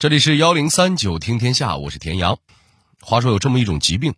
[0.00, 2.38] 这里是幺零三九听天下，我是田阳。
[3.00, 4.14] 话说有这么一种疾病，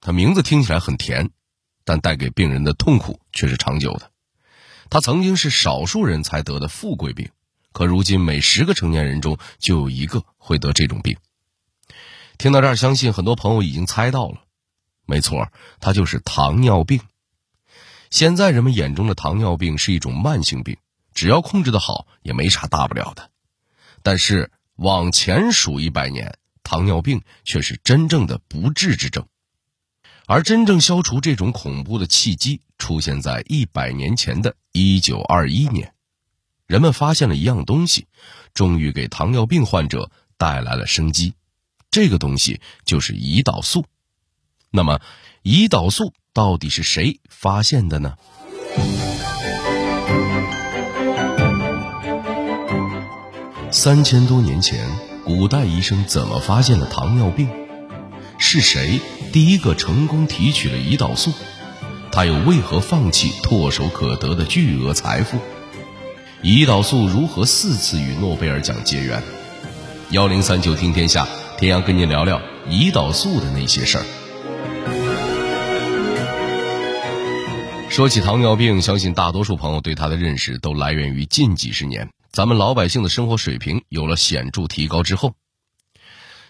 [0.00, 1.30] 它名字听起来很甜，
[1.84, 4.10] 但带给病人的痛苦却是长久的。
[4.88, 7.30] 它曾经是少数人才得的富贵病，
[7.70, 11.16] 可如今每十个成年人中就有一个会得这种病。
[12.36, 14.38] 听到这儿，相信很多朋友已经猜到了，
[15.06, 17.02] 没错，它就是糖尿病。
[18.10, 20.76] 现在人们眼中的糖尿病是一种慢性病，
[21.14, 23.30] 只要控制的好，也没啥大不了的。
[24.02, 24.50] 但是。
[24.80, 29.26] 往前数一百年，糖尿病却是真正的不治之症，
[30.26, 35.92] 而真正消除这种恐怖的契机出现在一百年前的一九二一年，
[36.66, 38.06] 人们发现了一样东西，
[38.54, 41.34] 终于给糖尿病患者带来了生机。
[41.90, 43.84] 这个东西就是胰岛素。
[44.70, 45.02] 那么，
[45.42, 48.16] 胰岛素到底是谁发现的呢？
[53.72, 54.84] 三千多年前，
[55.24, 57.48] 古代医生怎么发现了糖尿病？
[58.36, 59.00] 是谁
[59.32, 61.32] 第一个成功提取了胰岛素？
[62.10, 65.38] 他又为何放弃唾手可得的巨额财富？
[66.42, 69.22] 胰岛素如何四次与诺贝尔奖结缘？
[70.10, 74.04] 幺零三九听天下，田阳跟您聊聊胰岛素的那些事儿。
[77.88, 82.08] 说起糖尿病，相信大多数朋友对它的认识都来源于近几十年。
[82.32, 85.34] 咱们老百姓的生活水平有了显著提高之后，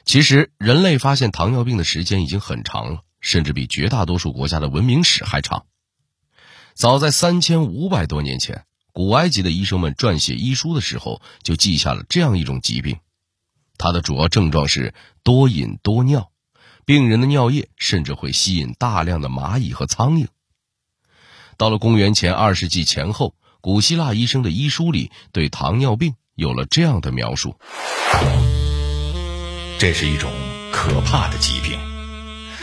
[0.04, 5.64] 其实人类发现糖尿病的时间已经很长了，甚至比绝大多数国家的文明史还长。
[6.74, 12.98] 早在三千五百多年前，古埃及的医生们撰写医书的时候，就记下了这样一种疾病，
[13.78, 16.30] 它的主要症状是多饮多尿，
[16.84, 20.26] 病人的尿液甚至会吸引大量的蚂蚁和苍蝇。
[21.56, 23.34] 到了公元前二世纪前后。
[23.62, 27.56] 古希腊医生的医书里对糖尿病有了这样的描述：
[29.78, 30.30] 这是一种
[30.72, 31.78] 可怕的疾病，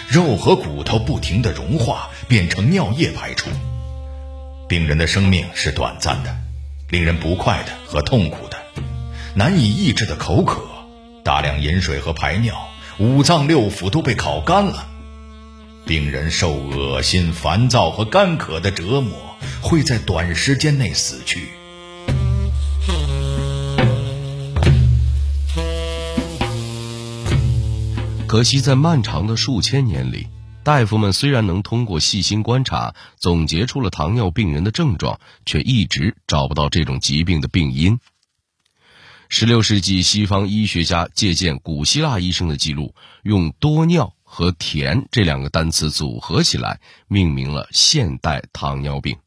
[0.10, 3.52] 肉和骨头不停的融化，变成尿液排出。
[4.68, 6.36] 病人的生命是短暂的，
[6.90, 8.58] 令人不快的和痛苦的，
[9.36, 10.64] 难以抑制的口渴，
[11.24, 12.56] 大量饮水和排尿，
[12.98, 14.90] 五脏六腑都被烤干了。
[15.88, 19.28] 病人受恶心、烦躁和干渴的折磨。
[19.62, 21.50] 会在短时间内死去。
[28.28, 30.28] 可惜，在漫长的数千年里，
[30.64, 38.00] 大夫们虽然能通过细心观察总结出了糖尿病人的症状，却一直找不到这种疾病的病因。
[39.30, 49.18] 十六世纪，西方医学家借鉴古希腊医生的记录，用多尿和甜这两个单词组合起来，命名了现代糖尿病。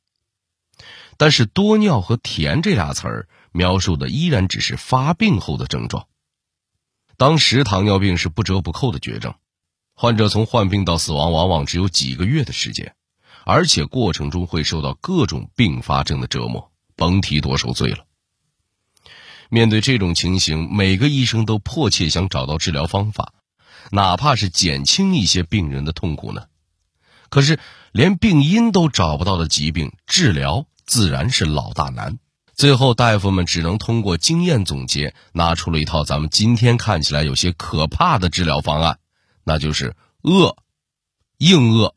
[1.16, 6.06] 但是多尿和甜这俩词儿描述的依然只是发病后的症状。
[7.16, 9.34] 当时糖尿病是不折不扣的绝症，
[9.94, 12.94] 患者从患病到死亡往往只有几个月的时间，
[13.44, 18.04] 而且过程中会受到各种并发症的折磨，甭提多受罪了。
[19.48, 23.34] 面对这种情形，每个医生都迫切想找到治疗方法，
[23.90, 26.42] 哪怕是减轻一些病人的痛苦呢？
[27.28, 27.58] 可是
[27.92, 30.66] 连病因都找不到的疾病，治疗。
[30.86, 32.18] 自然是老大难，
[32.56, 38.98] 最后大夫们只能通过经验总结，拿出了一套咱们今天看起来有些可怕的治疗方案，
[39.44, 40.56] 那就是饿，
[41.38, 41.94] 硬饿。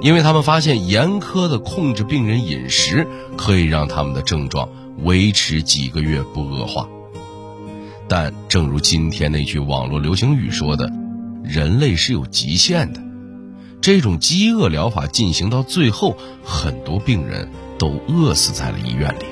[0.00, 4.70] 因为他们发现严苛的控制病人饮食，可以让他们的症状
[5.04, 6.88] 维持几个月不恶化。
[8.08, 10.92] 但正如今天那句网络流行语说的
[11.42, 13.02] ：“人类是有极限的。”
[13.80, 19.24] 这种饥饿疗法进行到最后，很多病人都饿死在了医院里。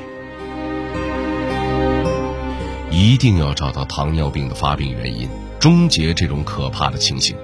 [2.91, 5.29] 一定要找到糖尿病的发病原因，
[5.59, 7.35] 终结这种可怕的情形。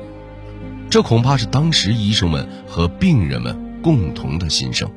[0.90, 4.90] 这恐怕是当时医生们和病人们共同的心声。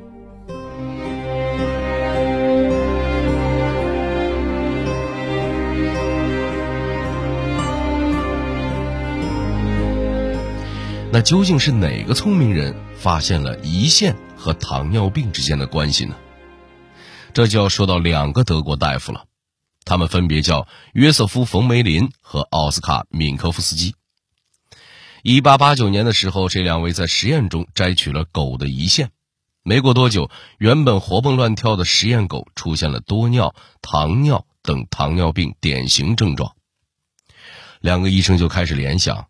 [11.14, 16.16] 那究竟是哪个聪明人发现了胰腺和糖尿病之间的关系呢？
[17.34, 19.26] 这就要说到两个德国大夫了，
[19.84, 23.94] 他们分别叫约瑟夫·冯梅林和奥斯卡·敏科夫斯基。
[25.22, 29.10] 一八八九年的时候，这两位在实验中摘取了狗的胰腺，
[29.62, 36.56] 没过多久，原本活蹦乱跳的实验狗出现了多尿、糖尿等糖尿病典型症状。
[37.82, 39.26] 两个医生就开始联想。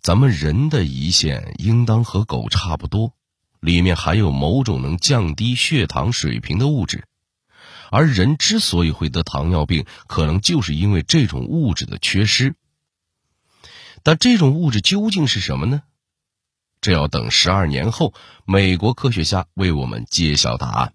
[0.00, 3.14] 咱们人的胰腺应当和狗差不多，
[3.60, 7.04] 里面含有某种能降低血糖水平的物质，
[7.90, 12.54] 而人之所以会得糖尿病，可能就是因为这种物质的缺失。
[14.02, 15.82] 但这种物质究竟是什么呢？
[16.80, 18.14] 这要等十二年后，
[18.46, 20.94] 美国科学家为我们揭晓答案。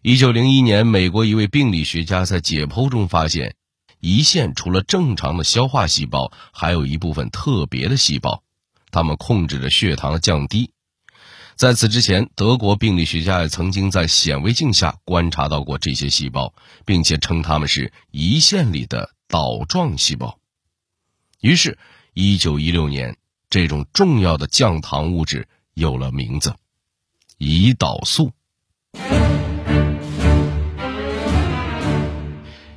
[0.00, 3.56] 一九零一年，美国一位病理学家在解剖中发现，
[4.00, 8.42] 胰腺除了正常的消化细胞，还有一部分特别的细胞，
[8.90, 10.72] 它们控制着血糖的降低。
[11.56, 16.54] 在此之前，德国病理学家也曾经在显微镜下观察到过这些细胞，
[16.84, 20.38] 并且称它们是胰腺里的岛状细胞。
[21.40, 21.76] 于是，
[22.14, 23.16] 一九一六年，
[23.50, 26.54] 这种重要的降糖物质有了名字——
[27.38, 28.30] 胰岛素。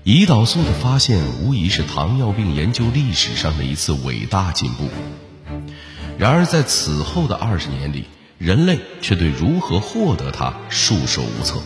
[0.03, 4.89] 胰岛素的发现无疑是糖尿病研究历史上的一次伟大进步。
[6.17, 8.05] 然而，在此后的二十年里，
[8.39, 11.61] 人类却对如何获得它束手无策。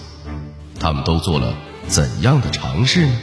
[0.77, 1.55] 他们都做了
[1.87, 3.19] 怎样的尝试呢？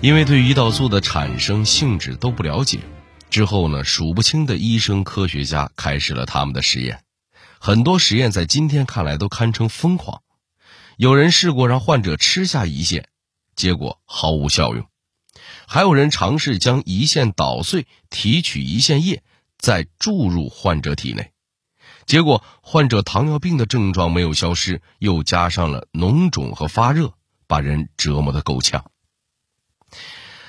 [0.00, 2.78] 因为对胰岛素的产生性质都不了解，
[3.28, 7.05] 之后呢，数不清的医生科学家开始了他们的实验。
[7.58, 10.22] 很多实验在今天看来都堪称疯狂。
[10.96, 13.08] 有人试过让患者吃下胰腺，
[13.54, 14.84] 结果毫无效用；
[15.66, 19.22] 还有人尝试将胰腺捣碎，提取胰腺液，
[19.58, 21.32] 再注入患者体内，
[22.06, 27.12] 结果患者糖尿病的症状没有消失，又加上了脓肿和发热，
[27.46, 28.90] 把人折磨得够呛。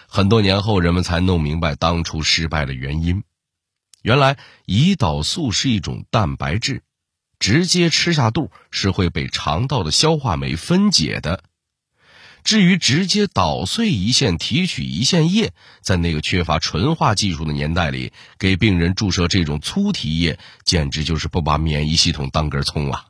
[0.08, 3.24] 很多年后，人们才弄明白当初失败的原因。
[4.02, 6.84] 原来，胰岛素是一种蛋白质。
[7.40, 11.44] 直接吃下肚是会被肠道的消化酶分解的。
[12.44, 15.52] 至于直接捣碎胰腺提取胰腺液，
[15.82, 23.08] 在那个缺乏纯化技术的年代里，给病人注射这种粗体液，简直就是不把免疫系统当根葱啊！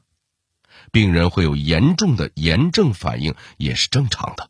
[0.91, 4.49] 病人会有严重的炎症反应，也是正常的。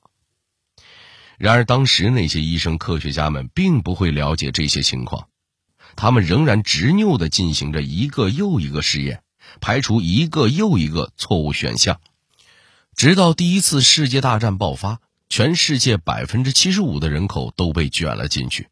[1.37, 5.27] 然而，当时那些医生科学家们并不会了解这些情况，
[5.97, 9.21] 他们仍然执拗地进行着一个又一个试验。
[9.59, 11.99] 排除一个又一个错误选项，
[12.95, 14.99] 直到第一次世界大战爆发，
[15.29, 18.67] 全世界百分之七十五的人口都被卷了进去，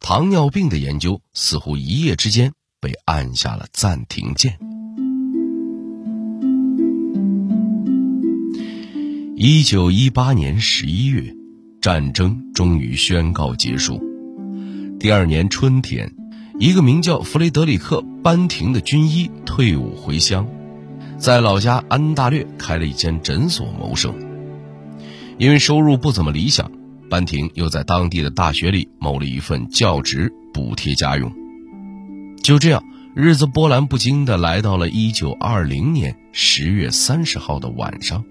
[0.00, 4.58] 糖尿病的研究似乎一夜之间被按下了暂停键。
[9.36, 11.34] 一九一八年十一月，
[11.80, 14.00] 战争终于宣告结束。
[15.00, 16.21] 第二年春天。
[16.58, 20.46] 一个名叫弗雷德里克·班廷的军医退伍回乡，
[21.18, 24.14] 在老家安大略开了一间诊所谋生。
[25.38, 26.70] 因为收入不怎么理想，
[27.08, 31.32] 班廷又在当地的大学里谋了一份教职，补贴家用。
[32.42, 32.84] 就这样，
[33.14, 38.24] 日子波澜不惊地来到了1920年10月30号的晚上。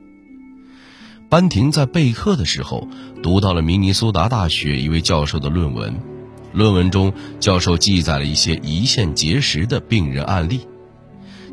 [1.27, 2.87] 班廷在备课的时候，
[3.23, 6.10] 读到了明尼苏达大学一位教授的论文。
[6.53, 10.61] 论文中，教授记载了一些胰腺结石的病人案例，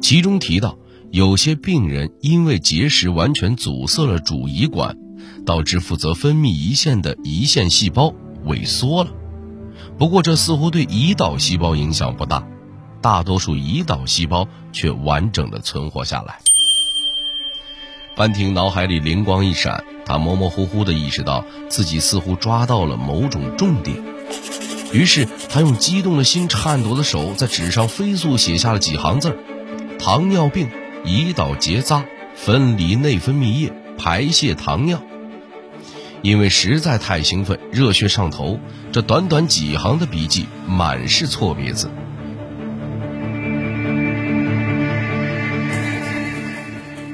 [0.01, 0.77] 其中提到
[1.11, 4.97] 有些病人因为结石完全阻塞了主胰管，
[5.47, 8.13] 导致负责分泌胰腺的胰腺细胞
[8.45, 9.11] 萎缩了。
[9.97, 12.47] 不过，这似乎对胰岛细胞影响不大，
[13.01, 16.39] 大多数胰岛细胞却完整的存活下来。
[18.17, 23.97] 班廷脑海里灵光一闪，他模模糊糊地意识到自己似乎抓到了某种重点。
[24.93, 29.37] 于是，他用激动的心、颤抖的手，在纸上飞速写下了几行字儿
[30.01, 30.71] ：“糖尿病，
[31.05, 35.03] 胰岛结扎，分离内分泌液，排泄糖尿。”
[36.23, 38.59] 因为实在太兴奋，热血上头，
[38.91, 41.91] 这短短几行的笔记满是错别字。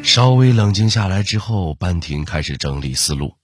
[0.02, 3.34] 稍微冷静下来之后，班廷开始整理思路。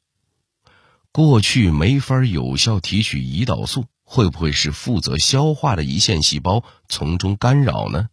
[1.13, 3.87] 过去没法有效提取胰岛素。
[4.12, 8.09] 会不会是负责消化的胰腺细胞从中干扰呢？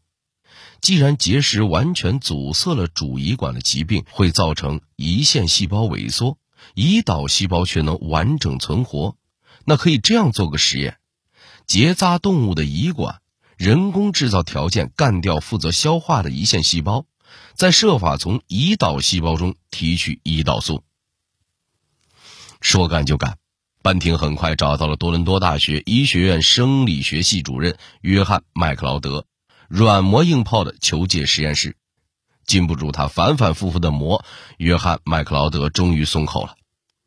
[0.79, 6.37] 既然结石完全阻塞了主胰管的疾病会造成胰腺细胞萎缩，
[6.75, 9.15] 胰岛细胞却能完整存活，
[9.65, 10.99] 那可以这样做个实验：
[11.65, 13.21] 结扎动物的胰管，
[13.57, 17.07] 人工制造条件干掉负责消化的胰腺细胞，
[17.55, 20.83] 再设法从胰岛细胞中提取胰岛素。
[22.61, 23.39] 说干就干。
[23.87, 29.25] 班廷很快找到了多伦多大学医学院生理学系主任约翰·麦克劳德，
[29.69, 31.77] 软磨硬泡的求解实验室。
[32.45, 34.25] 禁不住他反反复复的磨，
[34.57, 36.57] 约翰·麦克劳德终于松口了，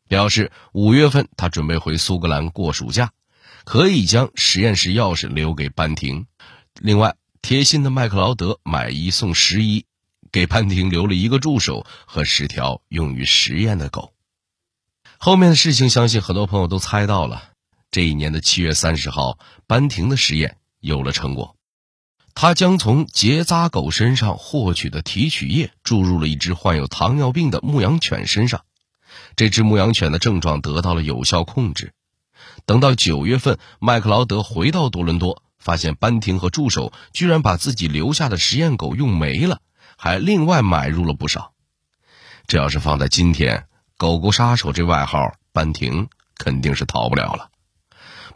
[0.09, 3.11] 表示五月份他准备回苏格兰过暑假，
[3.63, 6.25] 可以将实验室钥匙留给班廷。
[6.79, 9.85] 另外，贴心的麦克劳德买一送十一，
[10.31, 14.15] 给班廷留了一个助手和十条用于实验的狗。
[15.23, 17.43] 后面的事情，相信很多朋友都猜到了。
[17.91, 19.37] 这一年的七月三十号，
[19.67, 21.55] 班廷的实验有了成果。
[22.33, 28.61] 他将从结扎狗身上获取的提取液注入了一只患有糖尿病的牧羊犬身上，
[29.35, 31.93] 这只牧羊犬的症状得到了有效控制。
[32.65, 39.59] 等到九月份，麦克劳德回到多伦多，发现班廷和助手居然把自己留下的实验狗用没了，
[39.97, 41.53] 还另外买入了不少。
[42.47, 43.67] 这要是放在今天
[44.01, 47.49] ，“狗狗杀手”这外号，班廷肯定是逃不了了。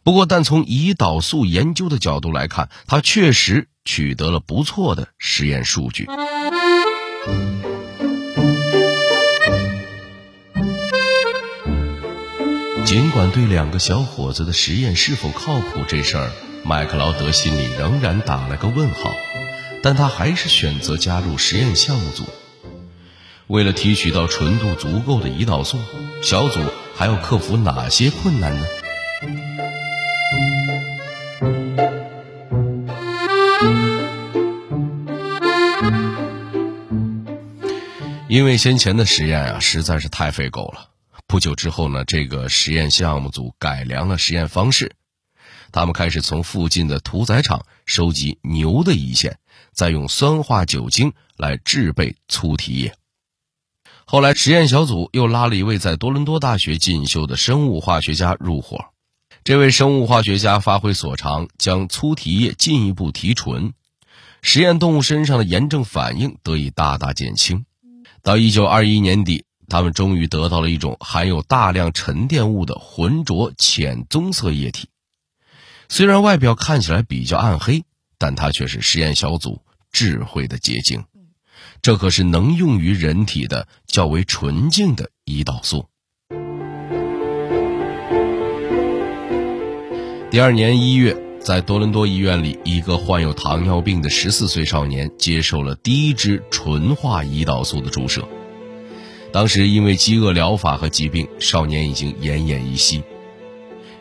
[0.04, 6.06] 不过，但从胰岛素研究的角度来看，他确实取得了不错的实验数据。
[12.86, 16.32] 尽管对两个小伙子的实验是否靠谱这事儿，
[16.64, 19.16] 麦克劳德心里仍然打了个问号，
[19.82, 22.24] 但他还是选择加入实验项目组。
[23.48, 25.78] 为了提取到纯度足够的胰岛素，
[26.24, 26.60] 小组
[26.96, 28.66] 还要克服哪些困难呢？
[38.28, 40.90] 因为先前的实验啊实在是太费狗了。
[41.28, 44.94] 不久之后呢，这个实验项目组改良了实验方式，
[45.72, 49.38] 他们开始从附近的屠宰场收集牛的胰腺，
[49.72, 52.96] 再用酸化酒精来制备粗体液。
[54.08, 58.86] 后来，实验小组又拉了一位在多伦多大学进修的生物化学家入伙。
[59.44, 63.74] 这位生物化学家发挥所长，将粗体液进一步提纯，
[64.44, 67.66] 实验动物身上的炎症反应得以大大减轻。
[68.22, 74.88] 到一九二一年底，他们终于得到了一种含有大量沉淀物的浑浊浅棕色液体。
[75.90, 77.84] 虽然外表看起来比较暗黑，
[78.20, 81.06] 但它却是实验小组智慧的结晶。
[81.86, 85.86] 这可是能用于人体的较为纯净的胰岛素。
[90.32, 91.16] 第二年一月。
[91.40, 98.28] 在多伦多医院里，一个患有糖尿病的十四岁少年接受了第一支纯化胰岛素的注射。
[99.32, 103.04] 当时因为饥饿疗法和疾病，少年已经奄奄一息。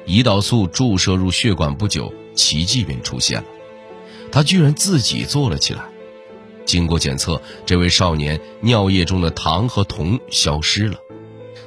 [0.06, 3.46] 胰岛素注射入血管不久，奇迹便出现了，
[4.32, 5.84] 他居然自己坐了起来。
[6.64, 10.98] 经过检测，这位少年尿液中的糖和铜消失了。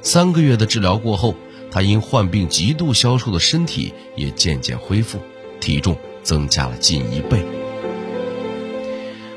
[0.02, 1.34] 三个月的治疗过后，
[1.70, 5.18] 他因患病极度消瘦的身体也渐渐恢复。
[5.60, 7.44] 体重增加了近一倍。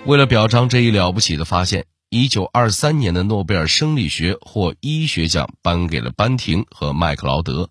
[0.05, 7.69] 为了表彰这一了不起的发现，一九二三年的诺贝尔生理学或医学奖颁给了班廷和麦克劳德。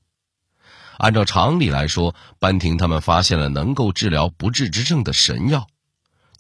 [0.99, 5.69] 按照常理来说，班廷他们发现了能够治疗不治之症的神药，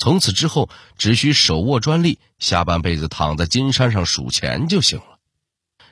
[0.01, 5.19] 从此之后只需手握专利，下半辈子躺在金山上数钱就行了。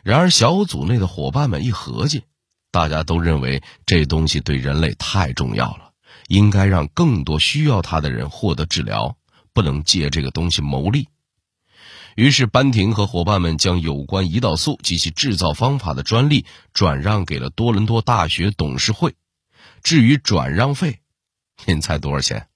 [0.02, 2.24] 然而，小组内的伙伴们一合计，
[2.70, 5.90] 大家都认为这东西对人类太重要了。
[6.26, 9.18] 应该让更多需要它的人获得治疗，
[9.52, 11.08] 不能借这个东西牟利。
[12.16, 19.14] 于是，班廷和伙伴们将有关胰岛素及其制造方法的专利转让给了多伦多大学董事会。
[19.82, 21.00] 至于转让费，
[21.66, 22.48] 您猜多少钱？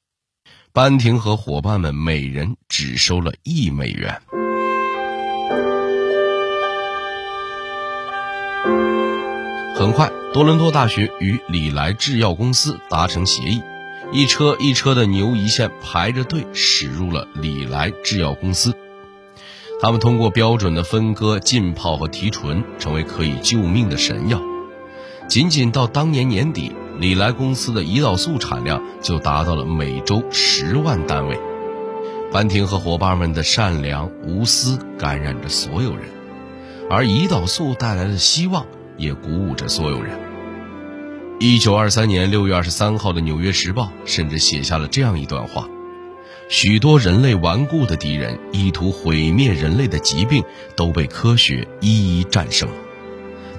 [0.74, 4.22] 班廷和伙伴们每人只收了一美元。
[9.74, 13.60] 很快，多伦多大学与里来制药公司达成协议，
[14.12, 18.74] 一车一车的牛胰腺排着队驶入了里来制药公司。
[19.82, 24.40] 他们通过标准的分割、浸泡和提纯，成为可以救命的神药。
[25.28, 31.38] 仅仅到当年年底，里来公司的胰岛素产量就达到了每周十万单位。
[32.30, 36.04] 班廷和伙伴们的善良无私感染着所有人，
[36.88, 38.66] 而胰岛素带来的希望。
[38.98, 40.20] 也鼓舞着所有人。
[41.40, 45.66] 一九二三年六月二十三号的《纽约时报》甚至写下了这样一段话：
[46.48, 50.44] 许多人类顽固的敌人，意图毁灭人类的疾病，
[50.76, 52.68] 都被科学一一战胜。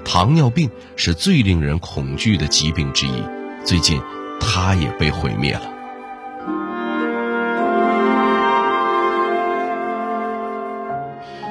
[0.04, 3.24] 糖尿病是最令人恐惧的疾病之一，
[3.64, 4.00] 最近，
[4.40, 5.62] 它也被毁灭了。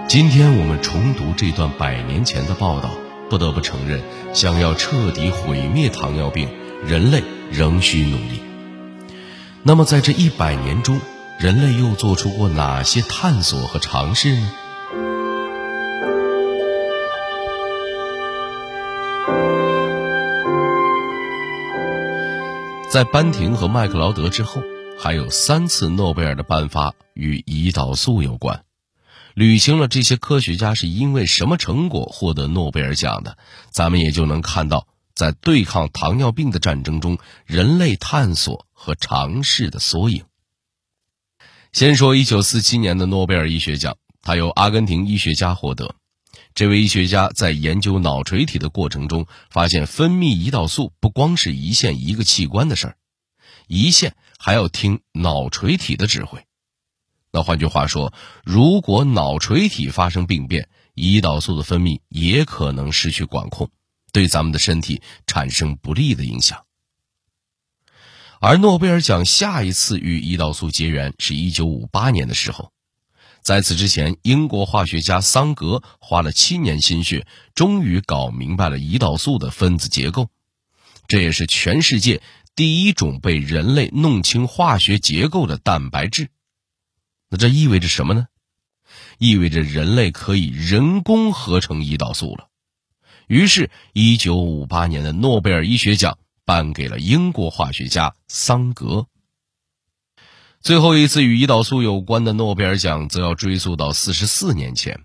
[0.07, 2.89] 今天我们重读这段百年前的报道。
[3.29, 3.99] 不得不承认，
[4.33, 6.47] 想要彻底毁灭糖尿病，
[6.85, 8.39] 人类仍需努力。
[9.63, 10.99] 那么，在这一百年中，
[11.39, 14.51] 人类又做出过哪些探索和尝试呢？
[22.93, 24.61] 在班廷和麦克劳德之后，
[24.99, 28.65] 还有三次诺贝尔的颁发与胰岛素有关。
[29.33, 33.35] 捋清了这些科学家是因为什么成果获得诺贝尔奖的，
[33.71, 34.85] 咱们也就能看到，
[35.15, 40.25] 在对抗糖尿病的战争中，人类探索和尝试的缩影。
[41.71, 45.95] 先说1947年的诺贝尔医学奖，它由阿根廷医学家获得。
[46.55, 52.97] 这位医学家在研究脑垂体的过程中，发现分泌胰岛素不光是胰腺一个器官的事儿，
[53.67, 56.45] 胰腺还要听脑垂体的指挥。
[57.31, 63.71] 那换句话说，如果脑垂体发生病变，胰岛素的分泌也可能失去管控，
[64.11, 66.65] 对咱们的身体产生不利的影响。
[68.39, 72.71] 而诺贝尔奖下一次与胰岛素结缘是一九五八年的时候，
[73.43, 80.29] 在此之前，英国化学家桑格花了七年心血，终于搞明白了胰岛素的分子结构，
[81.09, 82.21] 这也是全世界
[82.55, 86.29] 第一种被人类弄清化学结构的蛋白质。
[87.29, 88.27] 那这意味着什么呢？
[89.17, 92.47] 意味着人类可以人工合成胰岛素了。
[93.27, 99.07] 于是，一九五八年的诺贝尔医学奖颁给了英国化学家桑格。
[100.63, 105.01] 最后一次与胰岛素有关的诺贝尔奖，则要追溯到四十四年前，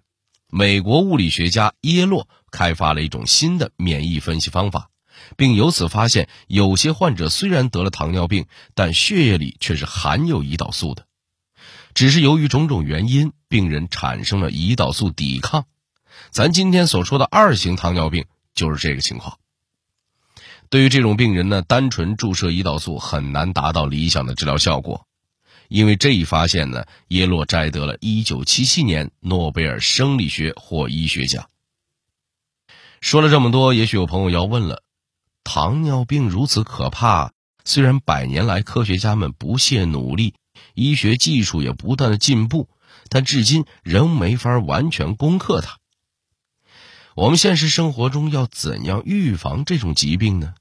[0.49, 4.89] 美国物理学家耶洛开发了一种新的免疫分析方法，
[5.37, 8.47] 并由此发现，有些患者虽然得了糖尿病，
[8.77, 11.07] 但血液里却是含有胰岛素的。
[11.93, 15.65] 只是由于种种原因，病人产生了胰岛素抵抗。
[16.31, 19.39] 咱今天所说的二型糖尿病就是这个情况。
[20.71, 25.08] 对于这种病人呢，单纯注射胰岛素很难达到理想的治疗效果。
[25.69, 31.49] 因为这一发现呢，耶洛摘得了1977年诺贝尔生理学或医学奖。
[33.01, 34.83] 说了这么多，也许有朋友要问了：
[35.45, 37.33] 糖尿病如此可怕，
[37.65, 40.35] 虽然百年来科学家们不懈努力。
[40.75, 42.69] 医学技术也不断的进步，
[43.09, 45.79] 但至今仍没法完全攻克它。
[47.15, 50.55] 我们现实生活中要怎样预防这种疾病呢？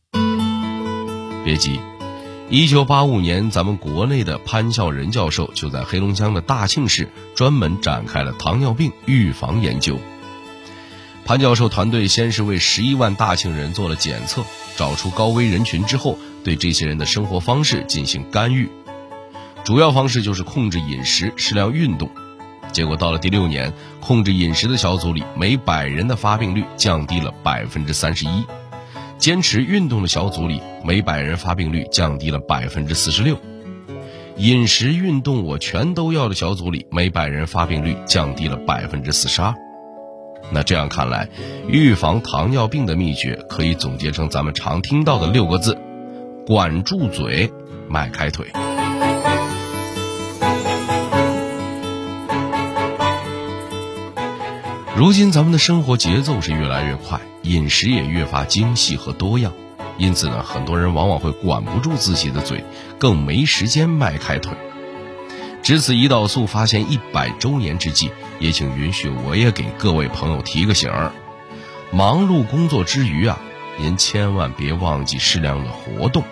[1.43, 1.79] 别急，
[2.49, 9.99] 一九八五年，咱们国内的潘孝仁教授就在黑龙江的大庆市专门展开了糖尿病预防研究。
[11.25, 14.45] 潘教授团队先是为十一万大庆人做了检测，
[14.77, 18.69] 找出高危人群之后，对这些人的生活方式进行干预。
[19.65, 22.09] 主要方式就是控制饮食、适量运动，
[22.71, 28.45] 结果到了第六年，控制饮食的小组里每百人的发病率降低了百分之三十一；
[29.17, 33.35] 坚持运动的小组里每百人发病率降低了百分之四十六；
[34.37, 39.53] 饮食、运动我全都要的小组里每百人发病率降低了百分之四十二。
[40.51, 41.27] 那这样看来，
[41.67, 45.77] 预防糖尿病的秘诀可以总结成咱们常听到的六个字：
[46.45, 47.51] 管住嘴，
[47.89, 48.45] 迈开腿。
[54.97, 59.53] 如今咱们的生活节奏是越来越快，饮食也越发精细和多样，
[59.99, 62.63] 因此呢，很多人往往会管不住自己的嘴，
[62.97, 64.57] 更没时间迈开腿。
[65.61, 71.11] 值此胰岛素发现一百周年之际，也请允许我也给各位朋友提个醒儿：
[71.91, 73.39] 忙碌工作之余啊，
[73.77, 76.23] 您千万别忘记适量的活动。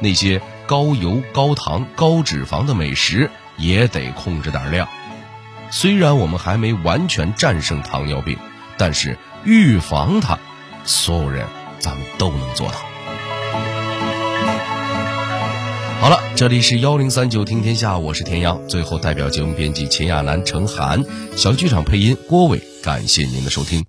[0.00, 4.88] 那些高油、高糖、高脂肪的美食也得控制点量。
[5.70, 8.38] 虽然我们还没完全战胜糖尿病，
[8.76, 10.38] 但是预防它，
[10.84, 11.46] 所有人
[11.78, 12.74] 咱们都能做到。
[16.00, 18.66] 好了，这里是幺零三九听天下，我是田阳。
[18.68, 21.04] 最后，代表节目编辑秦亚楠、程涵，
[21.36, 23.84] 小剧场配音郭伟，感谢您的收听。